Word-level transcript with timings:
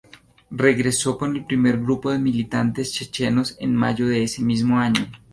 Regresó 0.49 1.15
con 1.15 1.35
el 1.35 1.45
primer 1.45 1.77
grupo 1.79 2.09
de 2.09 2.17
militantes 2.17 2.91
chechenos 2.91 3.55
en 3.59 3.75
mayo 3.75 4.07
de 4.07 4.23
ese 4.23 4.41
mismo 4.41 4.79
año. 4.79 5.05